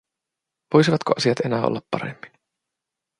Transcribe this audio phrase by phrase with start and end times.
[0.73, 2.31] Voisivatko asiat enää olla paremmin?